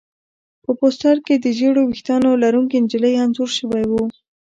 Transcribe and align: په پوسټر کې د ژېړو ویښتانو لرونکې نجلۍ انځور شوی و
په 0.63 0.71
پوسټر 0.79 1.15
کې 1.25 1.35
د 1.39 1.45
ژېړو 1.57 1.81
ویښتانو 1.85 2.29
لرونکې 2.43 2.77
نجلۍ 2.83 3.13
انځور 3.23 3.49
شوی 3.57 3.83
و 3.87 3.93